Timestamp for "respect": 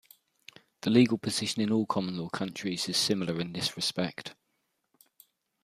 3.77-4.33